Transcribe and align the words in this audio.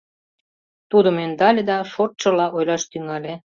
Тудым 0.91 1.15
ӧндале 1.25 1.61
да 1.69 1.77
шортшыла 1.91 2.47
ойлаш 2.55 2.83
тӱҥале: 2.91 3.33